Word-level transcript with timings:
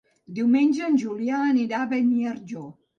Diumenge 0.37 0.87
en 0.89 0.97
Julià 1.03 1.45
anirà 1.53 1.85
a 1.85 1.95
Beniarjó. 1.95 2.69